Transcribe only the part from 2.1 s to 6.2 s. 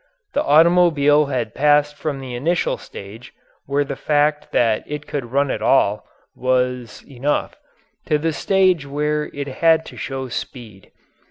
the initial stage where the fact that it could run at all